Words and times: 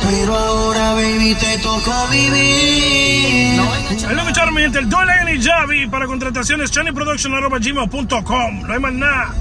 Pero 0.00 0.36
ahora, 0.36 0.94
baby, 0.94 1.34
te 1.34 1.58
toca 1.58 2.06
vivir. 2.06 3.60
Que 3.88 3.96
escucharon, 3.96 4.54
mi 4.54 4.62
gente. 4.62 4.78
El 4.78 4.88
Dole 4.88 5.12
y 5.34 5.42
Javi 5.42 5.86
para 5.88 6.06
contrataciones 6.06 6.70
channyproduction.gmail.com. 6.70 8.62
No 8.62 8.72
hay 8.72 8.80
más 8.80 8.92
nada. 8.92 9.34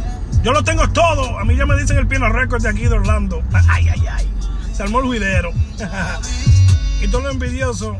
Yo 0.43 0.51
lo 0.51 0.63
tengo 0.63 0.87
todo. 0.89 1.37
A 1.39 1.45
mí 1.45 1.55
ya 1.55 1.65
me 1.65 1.75
dicen 1.79 1.97
el 1.97 2.07
Piano 2.07 2.29
Records 2.29 2.63
de 2.63 2.69
aquí 2.69 2.83
de 2.83 2.93
Orlando. 2.93 3.43
Ay, 3.69 3.89
ay, 3.89 4.03
ay. 4.07 4.29
Se 4.73 4.83
armó 4.83 4.99
el 4.99 5.05
juidero. 5.05 5.51
y 7.01 7.07
todo 7.09 7.21
lo 7.21 7.31
envidioso, 7.31 7.97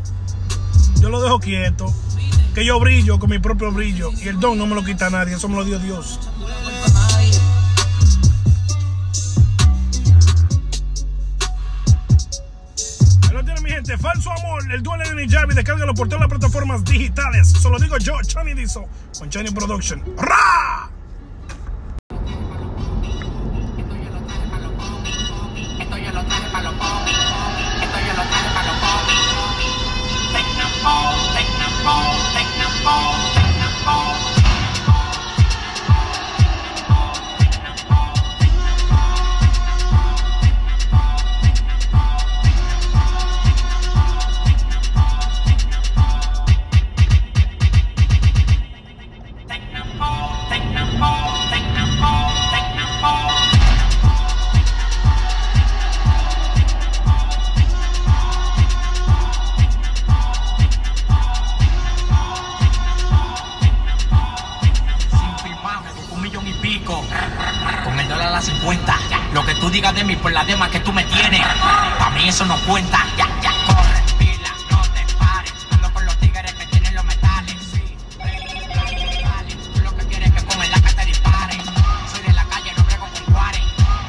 yo 1.01 1.09
lo 1.09 1.21
dejo 1.21 1.39
quieto. 1.39 1.93
Que 2.55 2.65
yo 2.65 2.79
brillo 2.79 3.19
con 3.19 3.29
mi 3.29 3.39
propio 3.39 3.71
brillo. 3.71 4.11
Y 4.23 4.27
el 4.27 4.39
don 4.39 4.57
no 4.57 4.65
me 4.65 4.75
lo 4.75 4.83
quita 4.83 5.09
nadie. 5.09 5.35
Eso 5.35 5.49
me 5.49 5.55
lo 5.55 5.65
dio 5.65 5.79
Dios. 5.79 6.19
Lo 13.39 13.45
tiene 13.45 13.61
mi 13.61 13.69
gente. 13.69 13.97
Falso 13.97 14.31
amor. 14.31 14.63
El 14.71 14.83
duelo 14.83 15.03
de 15.15 15.27
Javi. 15.27 15.55
Descárgalo 15.55 15.93
por 15.93 16.07
todas 16.07 16.21
las 16.21 16.29
plataformas 16.29 16.83
digitales. 16.83 17.47
Solo 17.47 17.79
digo 17.79 17.97
yo, 17.97 18.13
Chani 18.23 18.53
Dizo. 18.53 18.85
Con 19.17 19.29
Chani 19.29 19.49
Production. 19.51 20.03
¡Ra! 20.17 20.88
Digas 69.79 69.95
de 69.95 70.03
mí 70.03 70.17
por 70.17 70.33
la 70.33 70.43
dema 70.43 70.69
que 70.69 70.81
tú 70.81 70.91
me 70.91 71.05
tienes. 71.05 71.39
A 71.39 72.09
mí 72.09 72.27
eso 72.27 72.45
no 72.45 72.57
cuenta. 72.67 72.97
Ya, 73.17 73.27
ya, 73.41 73.53
corre, 73.65 74.01
pila, 74.17 74.53
no 74.71 74.81
te 74.81 75.13
pares. 75.15 75.53
Ando 75.71 75.93
con 75.93 76.05
los 76.05 76.17
tigres 76.17 76.53
que 76.53 76.65
tienen 76.65 76.95
los 76.95 77.05
metales. 77.05 77.55
Sí. 77.71 77.95
Tú 79.73 79.79
lo 79.81 79.95
que 79.95 80.05
quieres 80.07 80.27
es 80.27 80.35
que 80.35 80.43
con 80.43 80.61
el 80.61 80.69
te 80.69 81.05
dispare. 81.05 81.55
Soy 82.11 82.21
de 82.27 82.33
la 82.33 82.43
calle, 82.49 82.73
no 82.75 82.83
brego 82.83 83.07
con 83.07 83.33
cuares. 83.33 83.61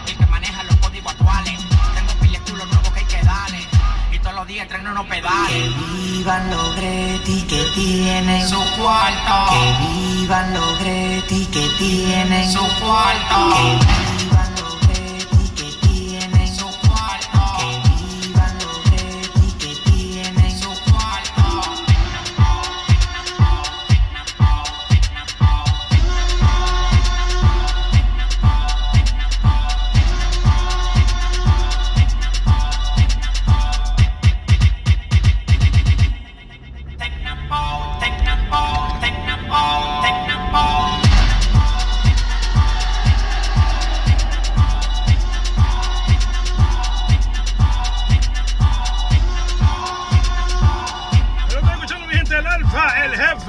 El 0.09 0.17
que 0.17 0.27
maneja 0.27 0.65
los 0.65 0.75
códigos 0.79 1.13
actuales. 1.13 1.61
Tengo 1.95 2.13
piles 2.21 2.41
culos 2.51 2.67
nuevos 2.67 2.91
que 2.91 2.99
hay 2.99 3.07
que 3.07 3.23
darle. 3.23 3.65
Y 4.11 4.19
todos 4.19 4.35
los 4.35 4.47
días 4.49 4.63
entreno 4.65 4.91
unos 4.91 5.07
pedales. 5.07 5.77
Vivan 5.79 6.51
los 6.51 6.75
Greti 6.75 7.43
que 7.43 7.63
tienen 7.77 8.49
Su 8.49 8.61
cuarto. 8.77 9.53
Que 9.53 9.87
vivan 9.87 10.53
los 10.53 10.81
Greti 10.81 11.47
que 11.47 11.69
tienen 11.79 12.51
Su 12.51 12.67
cuarto. 12.81 13.55
Que 13.55 14.10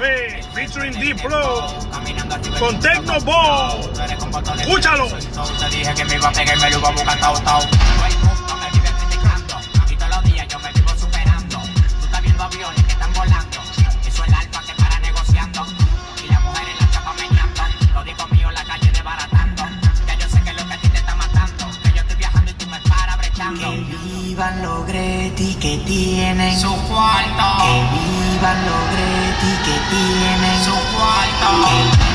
Jefe. 0.02 0.42
Featuring 0.52 0.92
Diplo. 0.94 1.66
Con 2.58 2.78
Tecno 2.80 3.20
Ball. 3.20 3.80
Escúchalo. 4.58 5.06
Te 5.08 5.76
dije 5.76 5.94
que 5.94 6.04
me 6.04 6.14
iba 6.16 6.28
a 6.28 6.32
pegar 6.32 6.58
y 6.58 6.60
me 6.60 6.70
lo 6.70 6.78
iba 6.78 6.88
a 6.88 6.92
buscar 6.92 7.20
tau 7.20 7.40
tau. 7.40 8.21
Que 23.62 23.68
vivan 23.78 24.60
los 24.60 24.84
Greti 24.88 25.54
que 25.54 25.78
tienen 25.86 26.58
Su 26.58 26.74
cuarto. 26.88 27.62
Que 27.62 27.74
vivan 27.94 28.56
los 28.66 28.90
Greti 28.90 29.52
que 29.64 29.76
tienen 29.88 30.64
Su 30.64 30.74
cuarto. 30.96 32.11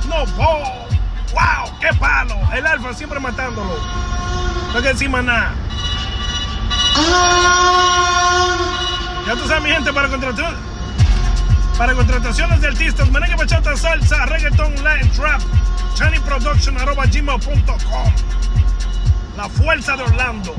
Tecno 0.00 0.26
Ball. 0.36 0.88
¡Wow! 1.32 1.78
¡Qué 1.80 1.88
palo! 1.98 2.36
El 2.52 2.66
Alfa 2.66 2.92
siempre 2.94 3.20
matándolo. 3.20 3.76
No 4.72 4.82
que 4.82 5.08
más 5.08 5.24
nada. 5.24 5.52
Ya 9.26 9.34
tú 9.34 9.46
sabes, 9.46 9.62
mi 9.62 9.70
gente, 9.70 9.92
para 9.92 10.08
contratar. 10.08 10.54
Para 11.76 11.94
contrataciones 11.94 12.60
de 12.60 12.68
artistas, 12.68 13.10
merengue, 13.10 13.36
bachata, 13.36 13.76
salsa, 13.76 14.26
reggaeton, 14.26 14.74
line, 14.76 15.04
trap, 15.14 15.40
chaniproduction.com. 15.94 18.12
La 19.36 19.48
fuerza 19.48 19.96
de 19.96 20.02
Orlando. 20.02 20.54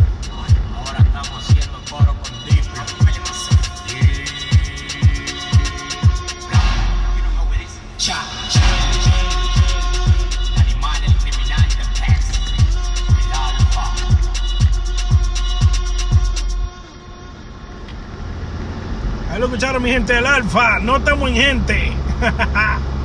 Mi 19.79 19.91
gente, 19.91 20.17
el 20.17 20.25
Alfa. 20.25 20.79
No 20.79 20.97
estamos 20.97 21.29
en 21.29 21.35
gente. 21.35 21.91